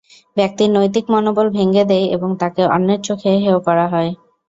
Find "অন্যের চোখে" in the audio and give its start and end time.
2.69-3.31